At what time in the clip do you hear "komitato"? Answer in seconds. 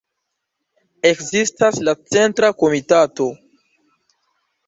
2.63-3.27